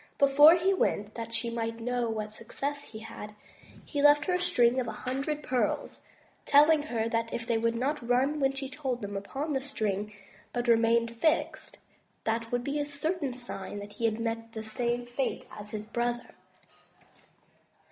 [0.17, 3.35] Before he went, that she might know what success he had,
[3.85, 6.01] he left her a string of a hundred pearls,
[6.43, 10.11] telling her that if they would not nm when she told them upon the string,
[10.53, 11.77] but remained fixed,
[12.23, 15.85] that would be a certain sign that he had met the same fate as his
[15.85, 16.33] brother.